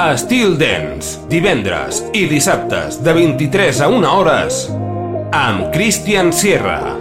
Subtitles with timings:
[0.00, 4.60] Estil Dance, divendres i dissabtes de 23 a 1 hores
[5.36, 6.96] amb Christian Sierra.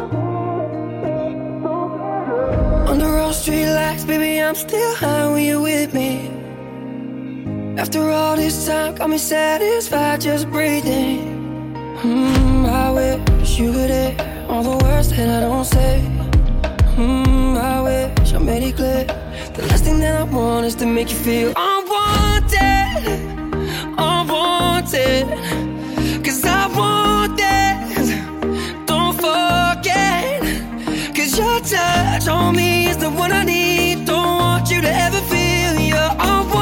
[2.91, 6.29] Under all street lights, baby, I'm still high when you're with me.
[7.79, 11.31] After all this time, got me satisfied just breathing.
[12.01, 14.15] Hmm, I wish you could hear
[14.49, 16.01] all the words that I don't say.
[16.95, 19.05] Hmm, I wish I made it clear.
[19.53, 22.30] The last thing that I want is to make you feel unwanted,
[23.97, 25.27] unwanted.
[26.25, 27.37] Cause I want
[28.85, 30.41] don't forget.
[31.15, 34.05] Cause your touch on me is the one I need.
[34.05, 36.60] Don't want you to ever feel you're unwanted.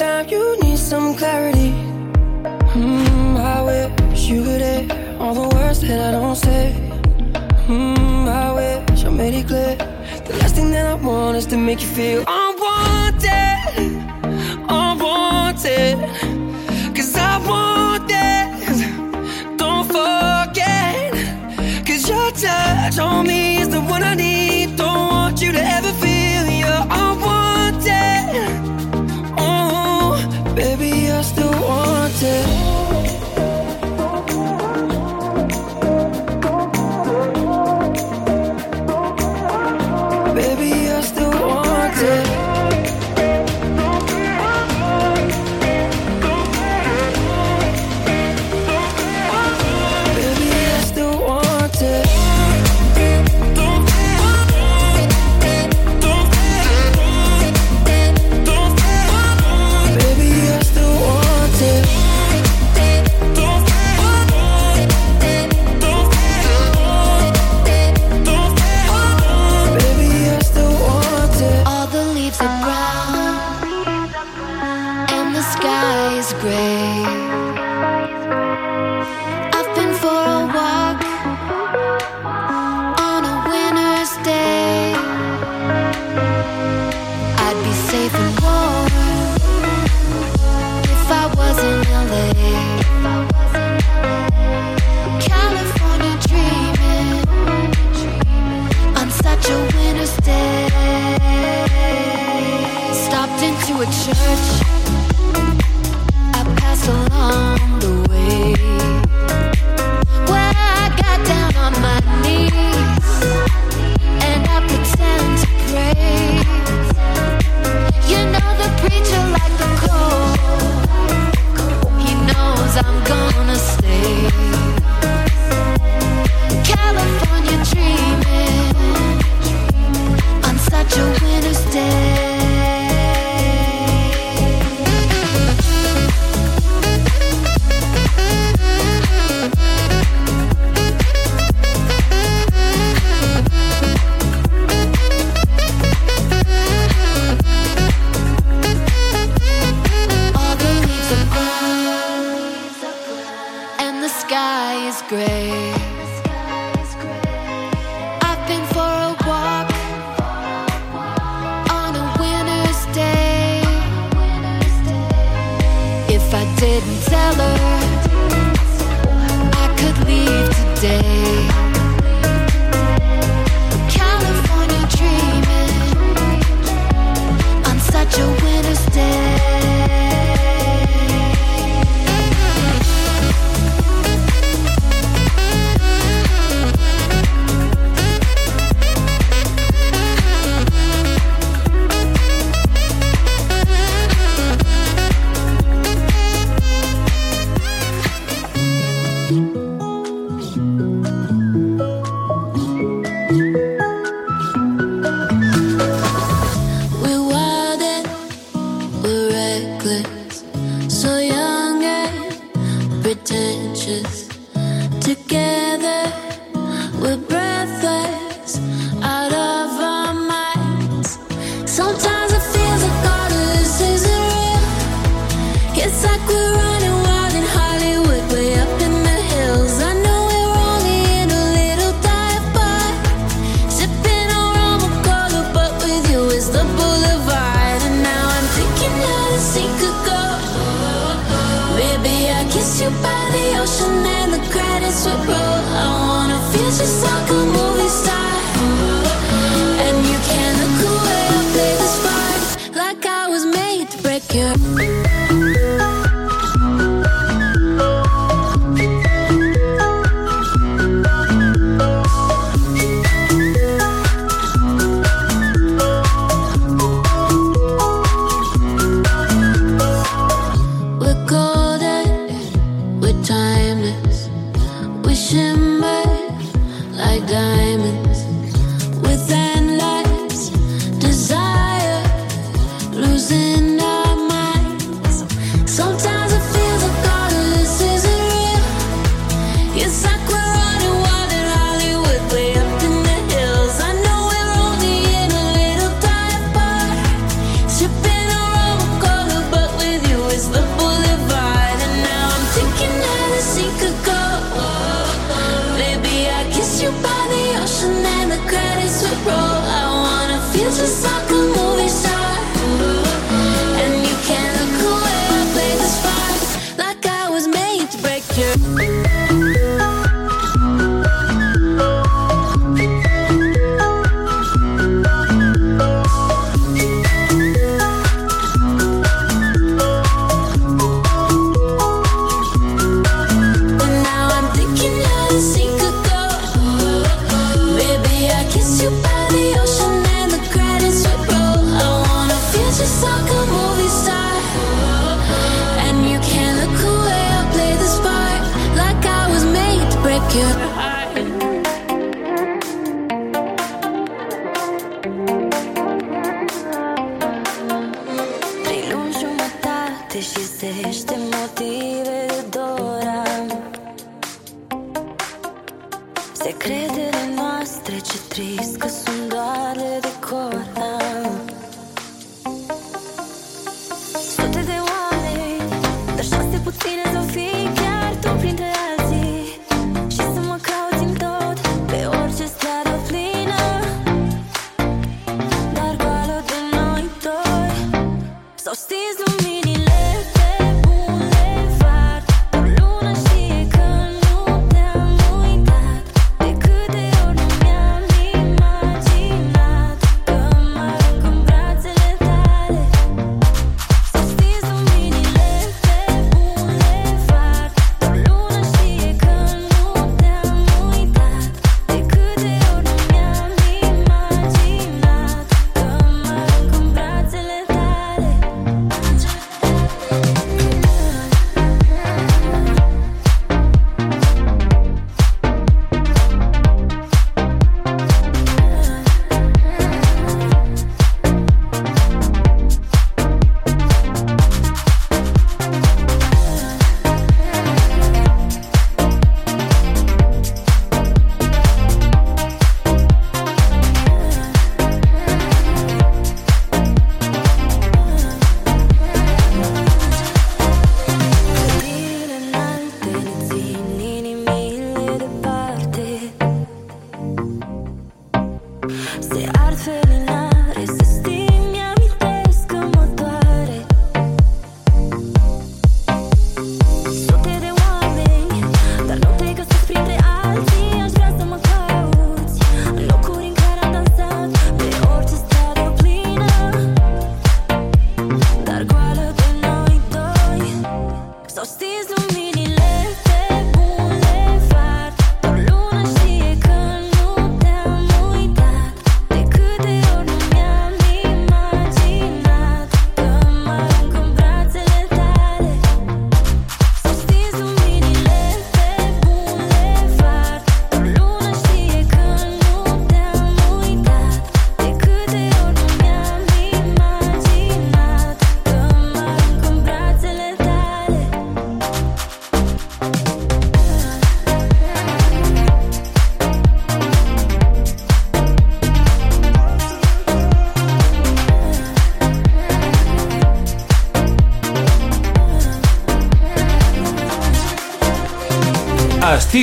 [0.00, 1.70] Anytime you need some clarity.
[2.72, 6.72] Hmm, I wish you could hear all the words that I don't say.
[7.66, 9.76] Hmm, I wish I made it clear.
[10.24, 13.92] The last thing that I want is to make you feel unwanted,
[14.68, 15.98] unwanted.
[16.96, 18.80] Cause I want this,
[19.56, 21.12] don't forget.
[21.86, 24.29] Cause your touch on me is the one I need.
[30.60, 32.79] Baby, you're still want Baby,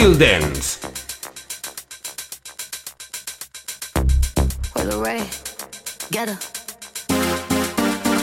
[0.08, 0.80] a Styl Dance.
[6.12, 6.40] Get her.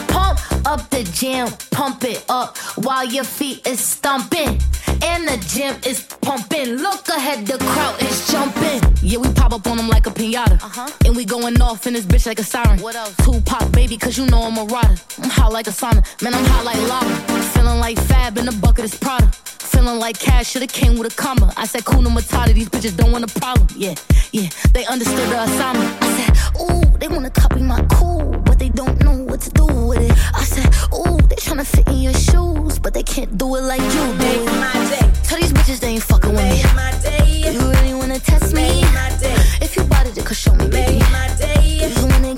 [0.07, 4.59] Pump up the jam, pump it up while your feet is stomping.
[5.03, 6.75] And the gym is pumping.
[6.75, 8.81] Look ahead, the crowd is jumping.
[9.01, 10.61] Yeah, we pop up on them like a pinata.
[10.61, 10.89] Uh-huh.
[11.05, 12.79] And we going off in this bitch like a siren.
[12.79, 13.15] What else?
[13.17, 14.95] Tupac, baby, cause you know I'm a rider.
[15.21, 16.03] I'm hot like a sauna.
[16.21, 17.41] Man, I'm hot like lava.
[17.53, 19.27] Feeling like Fab in the bucket is Prada.
[19.31, 21.53] Feeling like cash should've came with a comma.
[21.57, 23.67] I said, Kuna Matata, these bitches don't want a problem.
[23.75, 23.95] Yeah,
[24.31, 26.01] yeah, they understood the assignment.
[26.01, 29.65] I said, ooh, they wanna copy my cool, but they don't know what to do
[29.65, 30.11] with it.
[30.33, 33.81] I said, ooh, they tryna fit in your shoes, but they can't do it like
[33.81, 34.13] you do.
[34.15, 35.11] Make my day.
[35.23, 36.63] Tell these bitches they ain't fucking with me.
[36.63, 37.51] Make my day.
[37.51, 38.81] You really wanna test me?
[38.81, 39.35] Make my day.
[39.61, 40.99] If you bought it, could show me, baby.
[40.99, 41.83] Make my day.
[41.83, 42.34] You wanna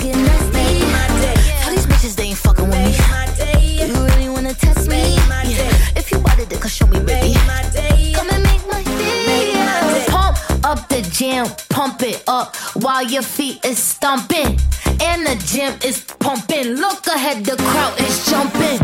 [11.27, 14.59] jam, pump it up while your feet is stomping.
[14.99, 16.67] And the gym is pumping.
[16.75, 18.79] Look ahead, the crowd is jumping.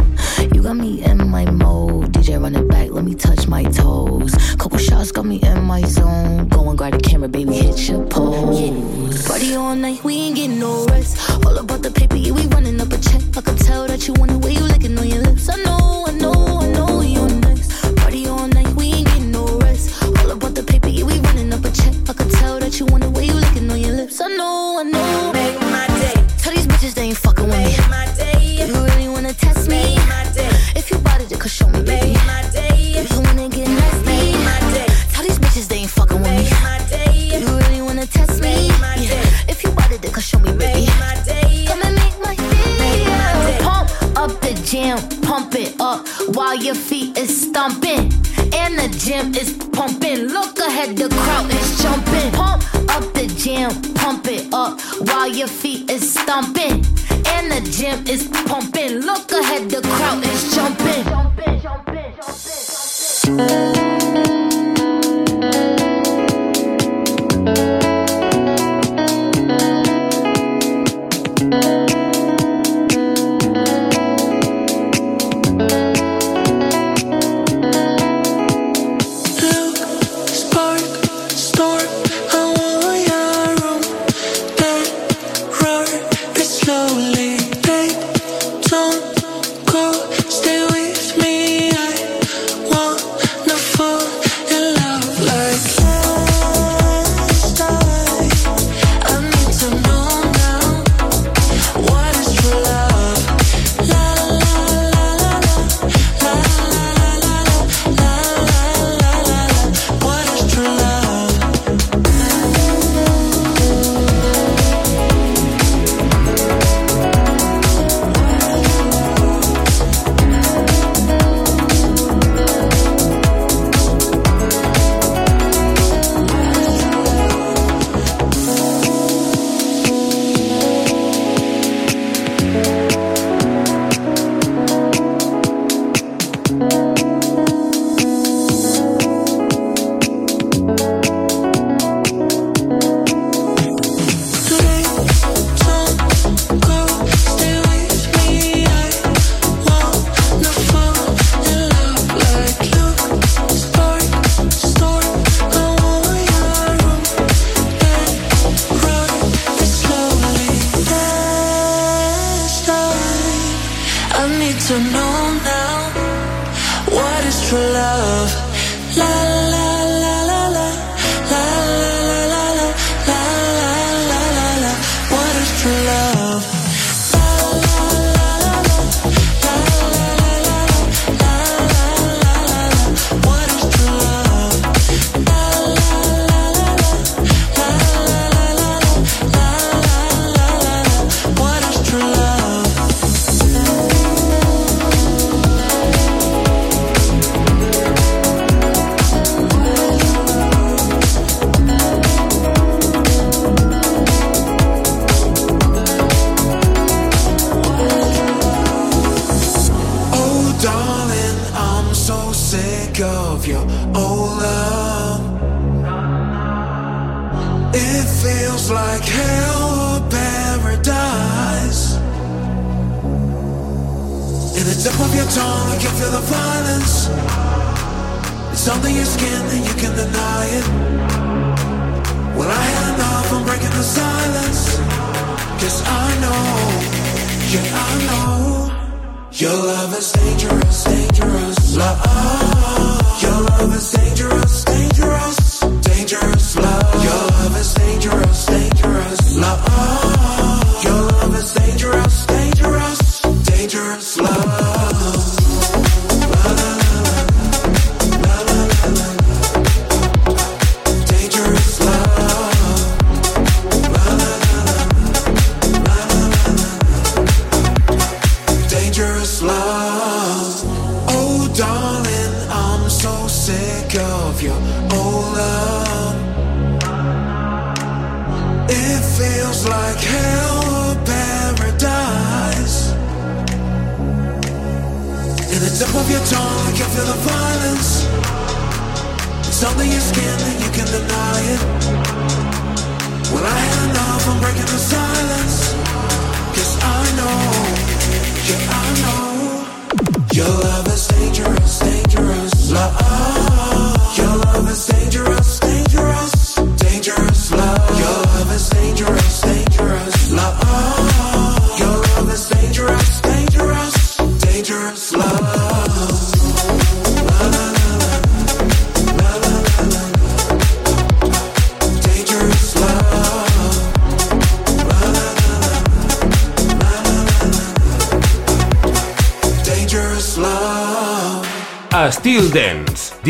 [0.54, 2.12] You got me in my mode.
[2.14, 4.32] DJ run it back, let me touch my toes.
[4.58, 6.50] Couple shots got me in my zone.
[6.50, 9.26] Go and grab the camera, baby, hit your pose.
[9.28, 11.18] Party all night, we ain't getting no rest.
[11.46, 13.22] All about the paper, yeah, we running up a check.
[13.38, 15.50] I can tell that you want the way you licking on your lips.
[15.50, 16.63] I know, I know,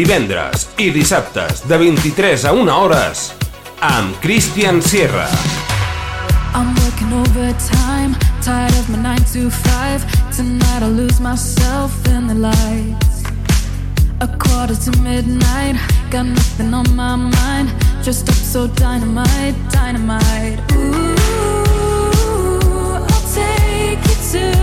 [0.03, 3.32] divendres i dissabtes de 23 a 1 hores
[3.80, 5.28] amb Christian Sierra.
[6.54, 10.06] I'm working overtime, tired of my 9 to 5.
[10.36, 13.23] Tonight I'll lose myself in the lights.
[14.19, 15.78] A quarter to midnight,
[16.12, 17.71] got nothing on my mind.
[18.04, 20.60] Just up so dynamite, dynamite.
[20.73, 21.15] Ooh,
[23.08, 24.62] I'll take you to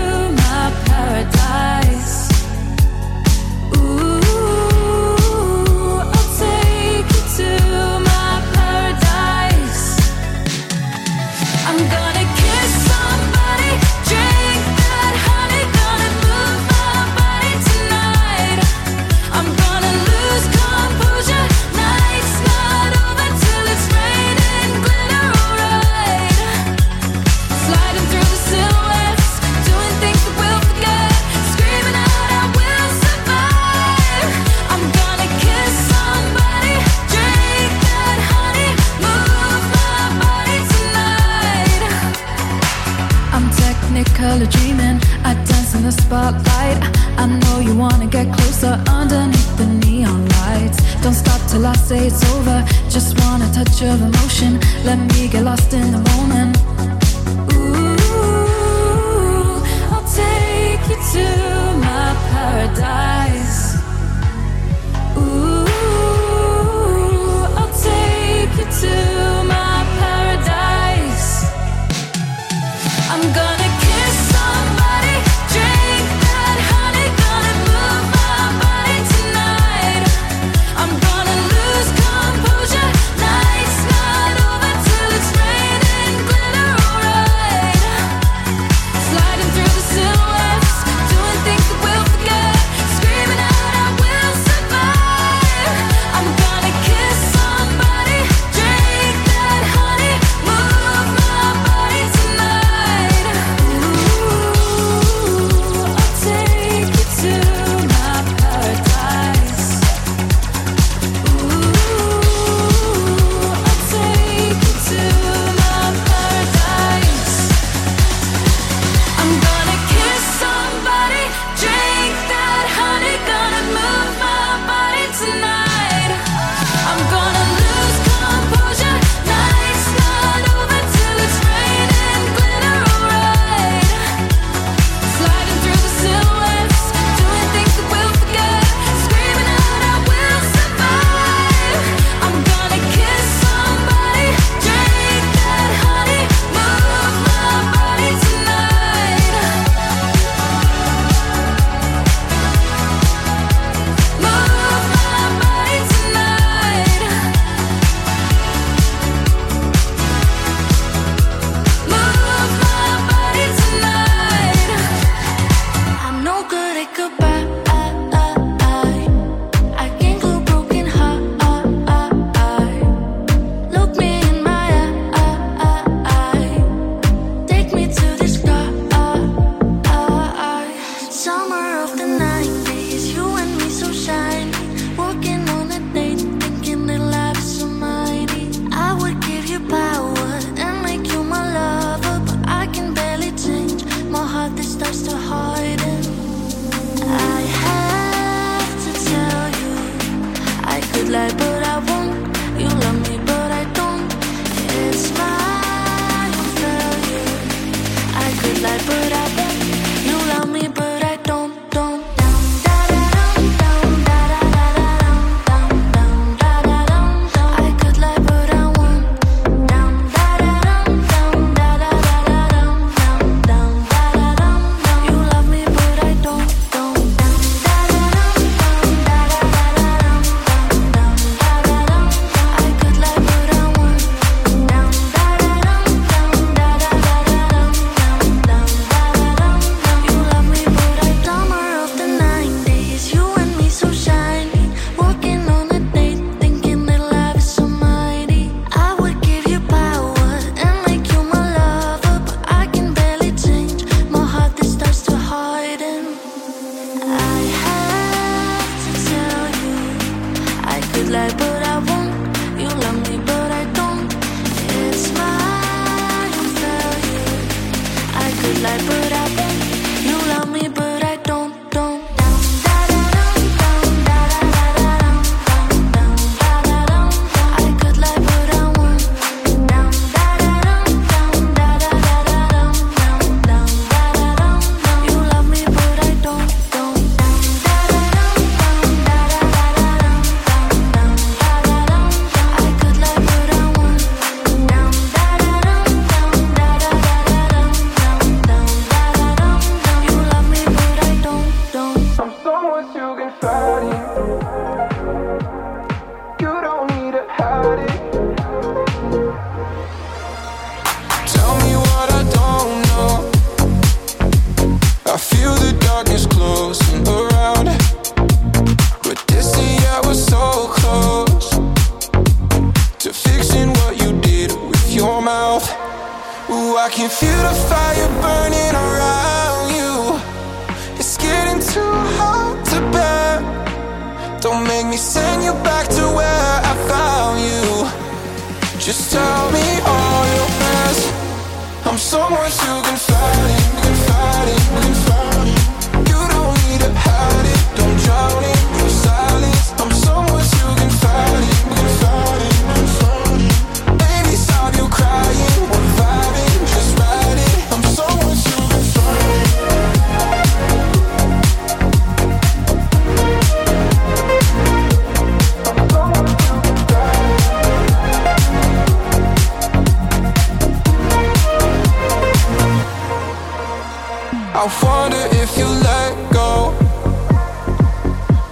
[374.53, 376.75] I wonder if you let go.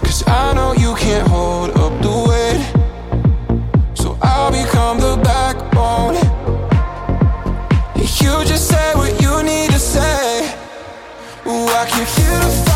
[0.03, 2.63] Cause I know you can't hold up the weight.
[3.95, 6.39] So I'll become the backbone.
[8.21, 10.55] You just say what you need to say.
[11.47, 12.68] Ooh, I can feel the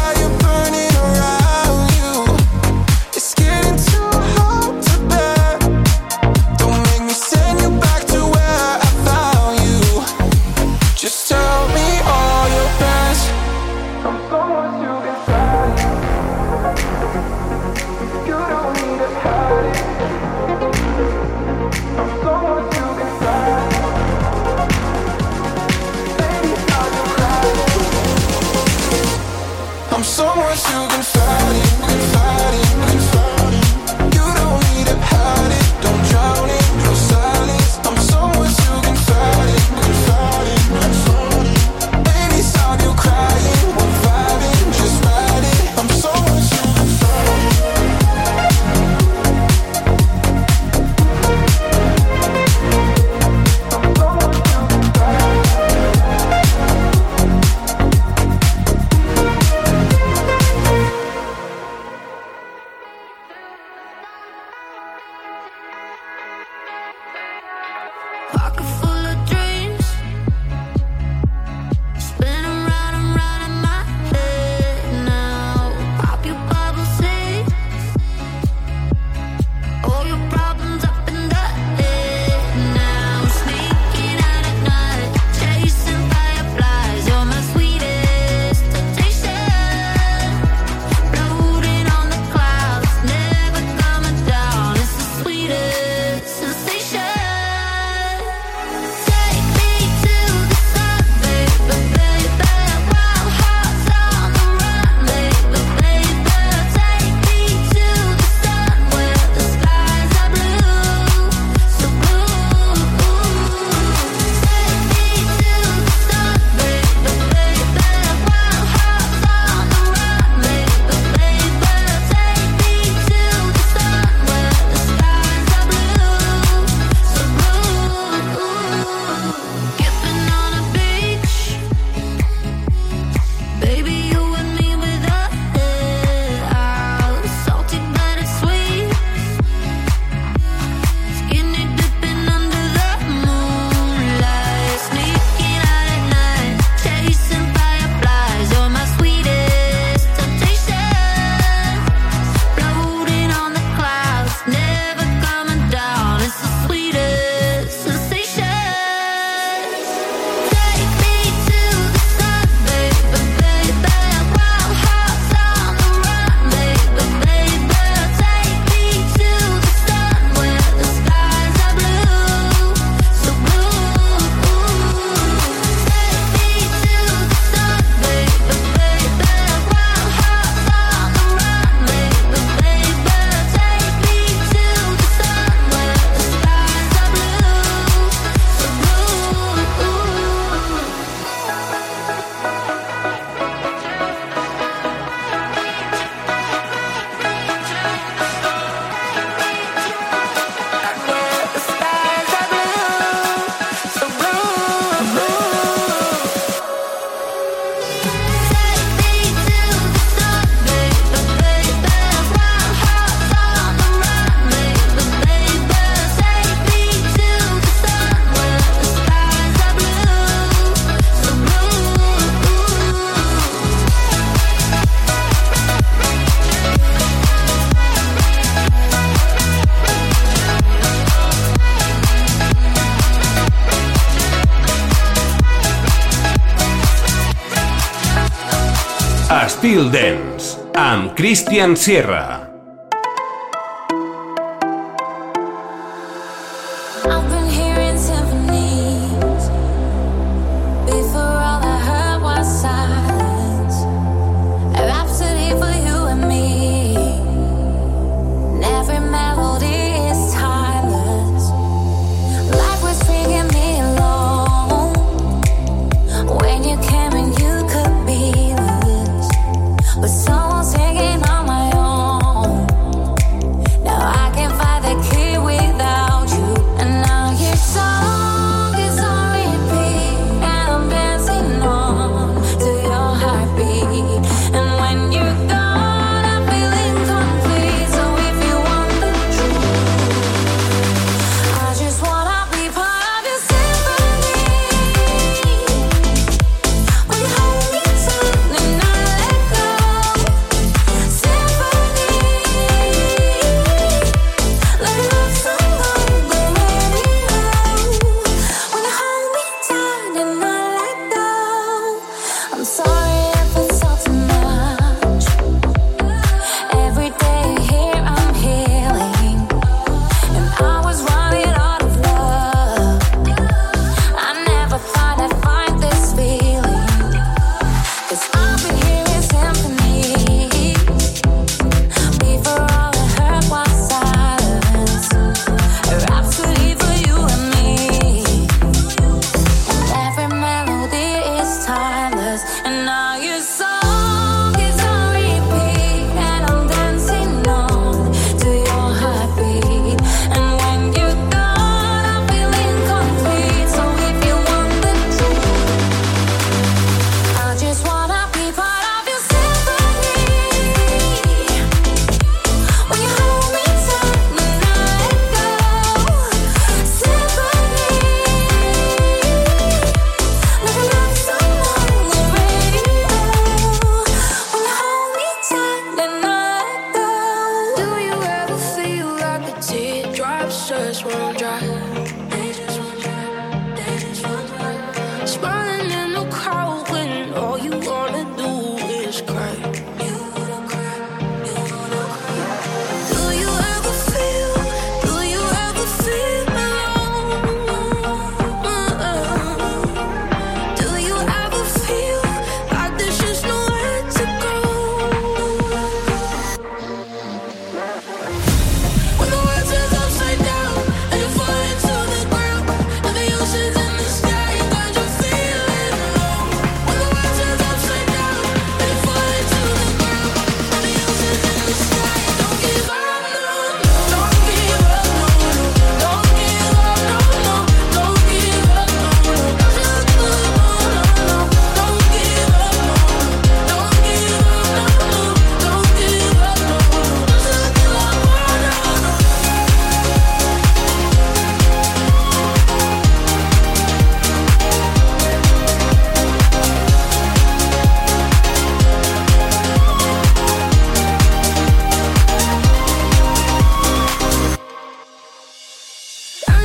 [239.90, 242.41] Dance, amb Christian Sierra.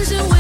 [0.10, 0.37] losing weight.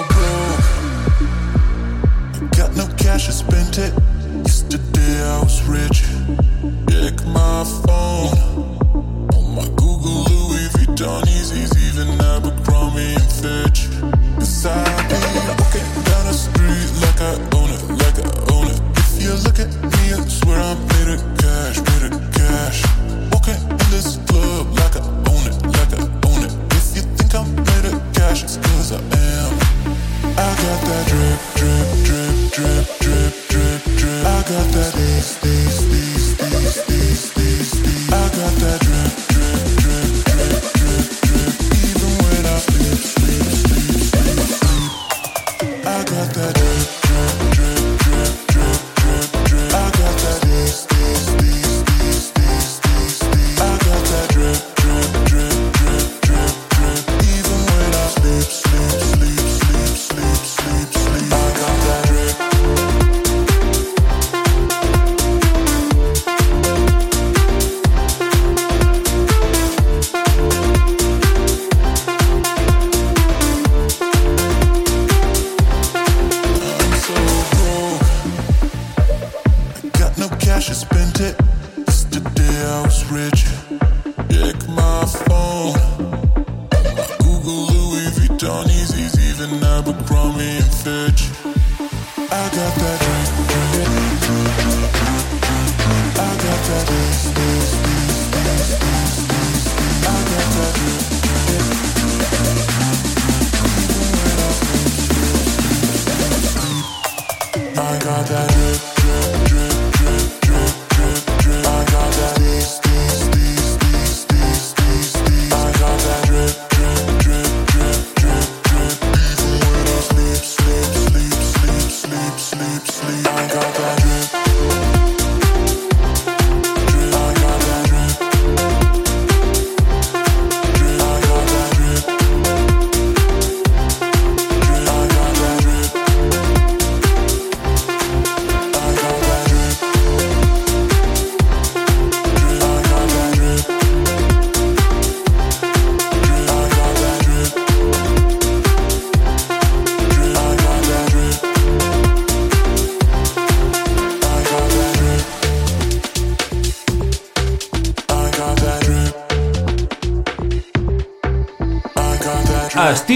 [0.00, 0.58] I
[2.56, 3.92] Got no cash, I spent it.
[4.44, 6.04] Yesterday I was rich.
[6.88, 8.57] Check my phone.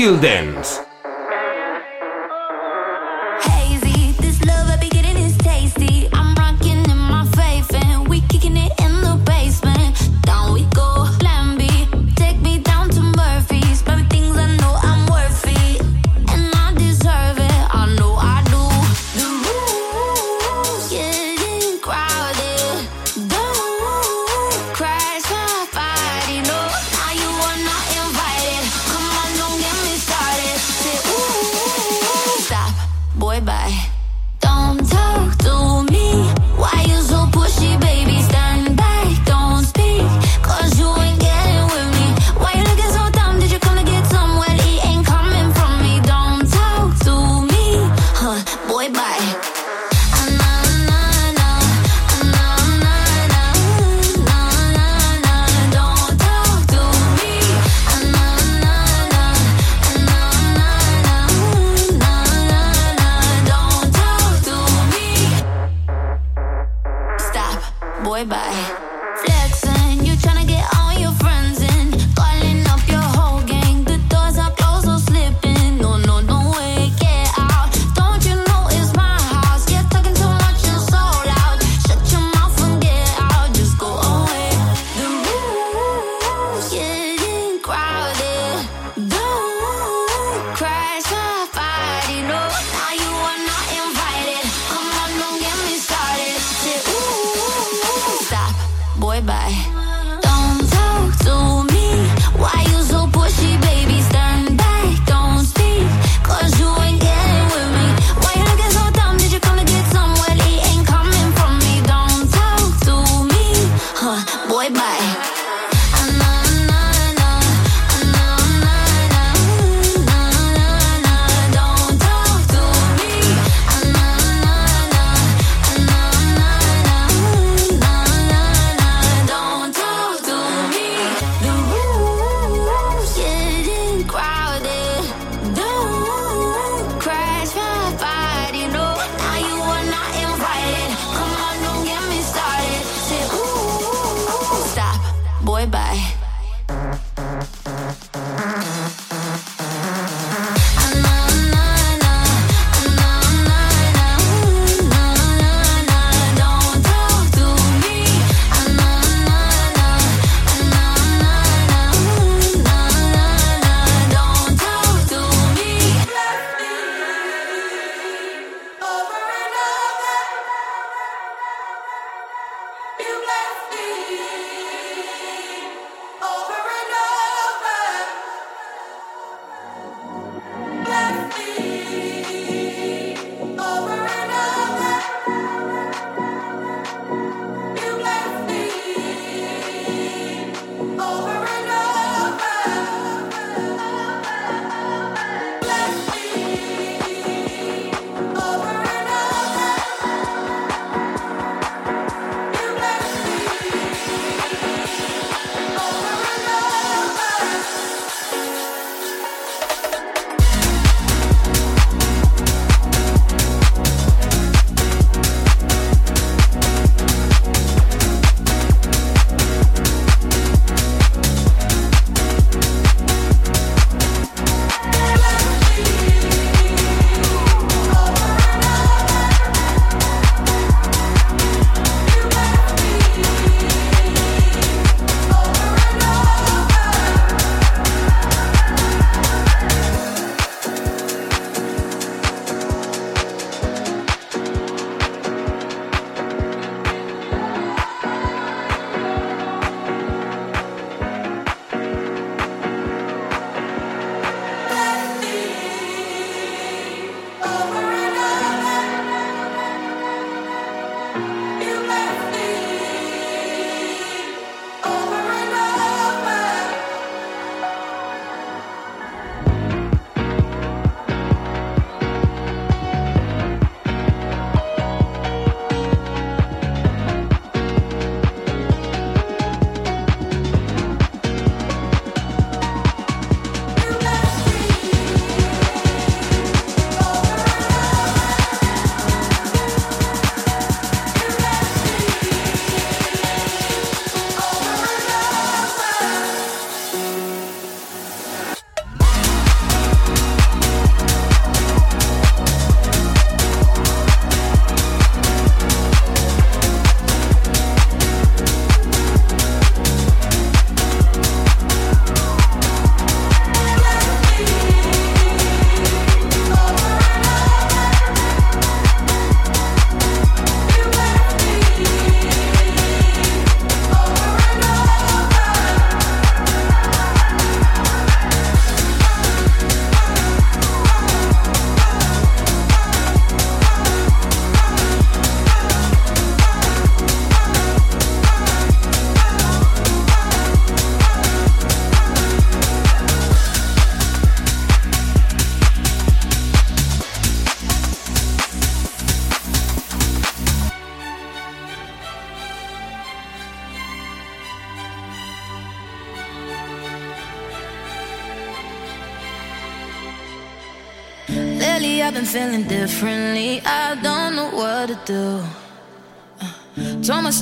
[0.03, 0.42] That drip.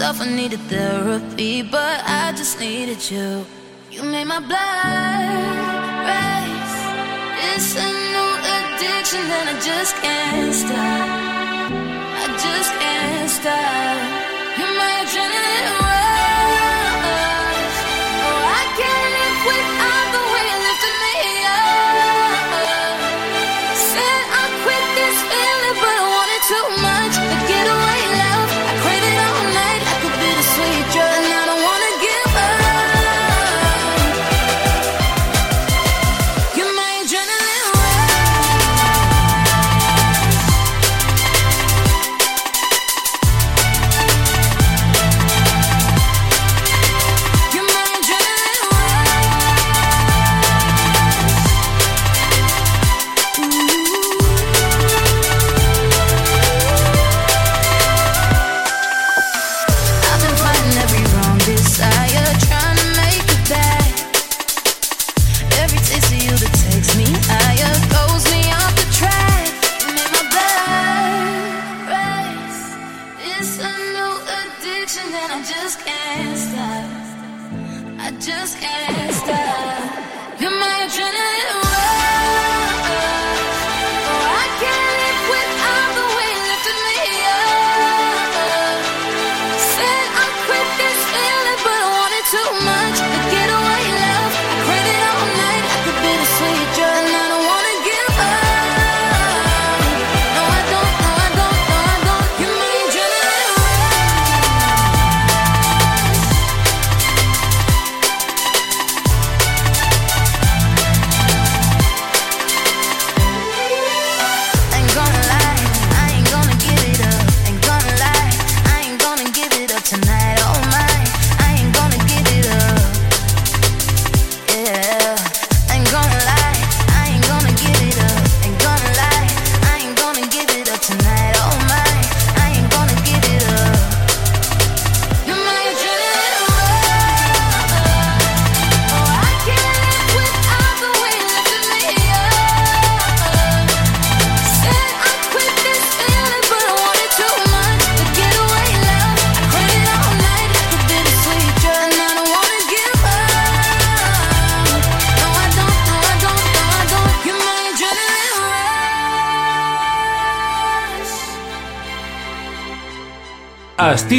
[0.00, 3.44] myself I needed therapy, but I just needed you.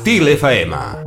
[0.00, 0.99] Estil FM.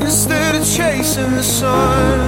[0.00, 2.18] Instead of chasing the sun,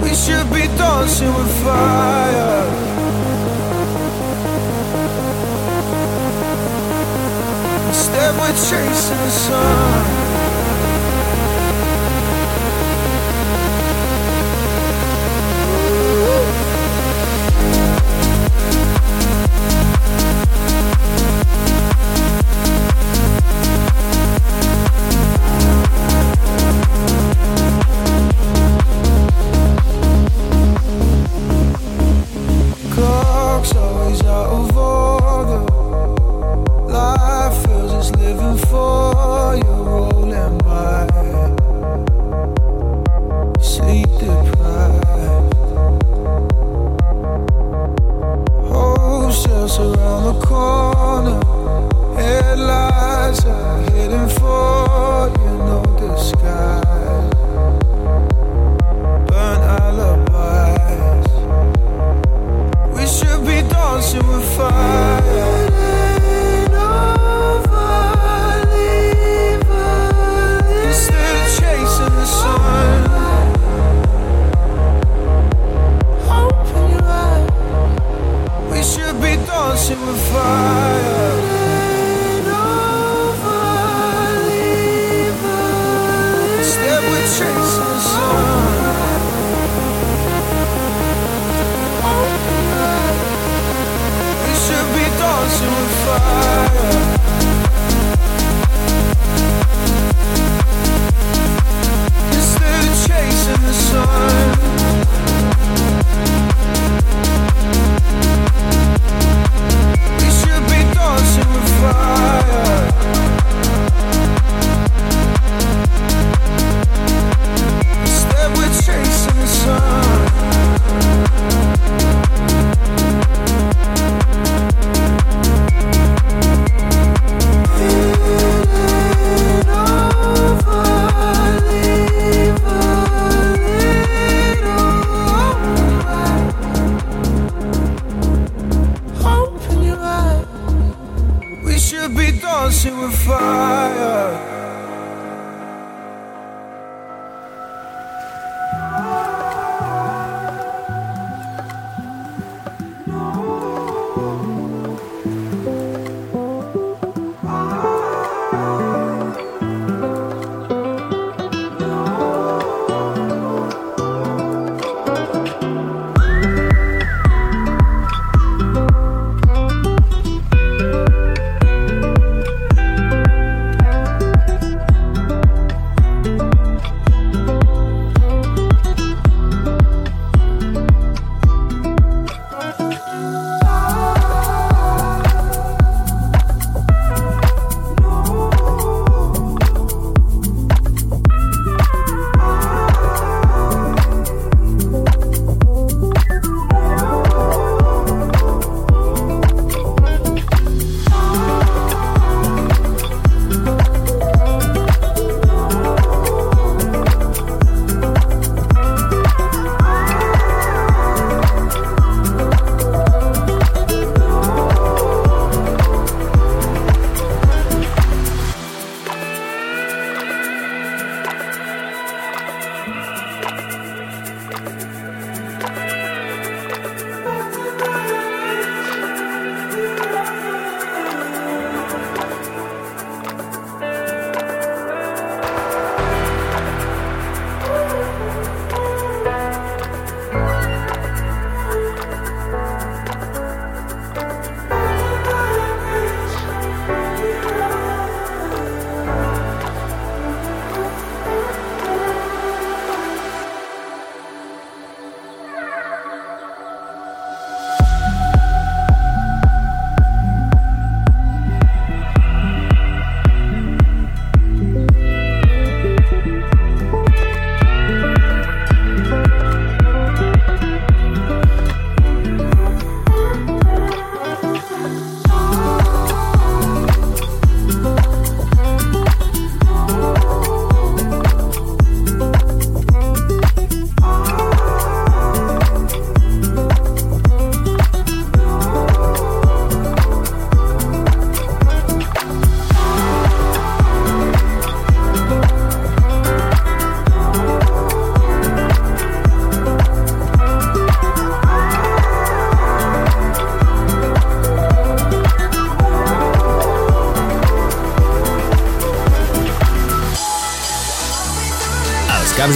[0.00, 2.66] we should be dancing with fire.
[7.88, 9.79] Instead, of chasing the sun.